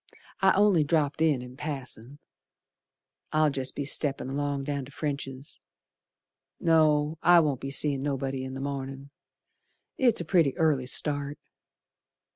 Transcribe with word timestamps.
I 0.41 0.53
only 0.53 0.83
dropped 0.83 1.21
in 1.21 1.43
in 1.43 1.55
passin'. 1.55 2.17
I'll 3.31 3.51
jest 3.51 3.75
be 3.75 3.85
steppin' 3.85 4.29
along 4.31 4.63
down 4.63 4.83
to 4.85 4.91
French's. 4.91 5.61
No, 6.59 7.19
I 7.21 7.39
won't 7.39 7.61
be 7.61 7.69
seein' 7.69 8.01
nobody 8.01 8.43
in 8.43 8.55
the 8.55 8.61
mornin', 8.61 9.11
It's 9.99 10.19
a 10.19 10.25
pretty 10.25 10.57
early 10.57 10.87
start. 10.87 11.37